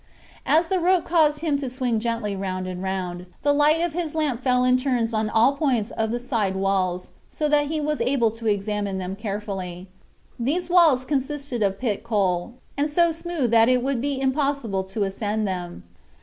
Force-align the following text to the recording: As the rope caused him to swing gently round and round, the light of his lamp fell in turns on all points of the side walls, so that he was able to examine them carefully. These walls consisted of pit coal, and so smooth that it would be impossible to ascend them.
As 0.47 0.67
the 0.67 0.79
rope 0.79 1.05
caused 1.05 1.41
him 1.41 1.57
to 1.59 1.69
swing 1.69 1.99
gently 1.99 2.35
round 2.35 2.65
and 2.65 2.81
round, 2.81 3.27
the 3.43 3.53
light 3.53 3.81
of 3.81 3.93
his 3.93 4.15
lamp 4.15 4.41
fell 4.43 4.63
in 4.63 4.75
turns 4.75 5.13
on 5.13 5.29
all 5.29 5.51
points 5.55 5.91
of 5.91 6.09
the 6.09 6.17
side 6.17 6.55
walls, 6.55 7.09
so 7.29 7.47
that 7.47 7.67
he 7.67 7.79
was 7.79 8.01
able 8.01 8.31
to 8.31 8.47
examine 8.47 8.97
them 8.97 9.15
carefully. 9.15 9.89
These 10.39 10.71
walls 10.71 11.05
consisted 11.05 11.61
of 11.61 11.77
pit 11.77 12.03
coal, 12.03 12.55
and 12.75 12.89
so 12.89 13.11
smooth 13.11 13.51
that 13.51 13.69
it 13.69 13.83
would 13.83 14.01
be 14.01 14.19
impossible 14.19 14.83
to 14.85 15.03
ascend 15.03 15.47
them. 15.47 15.83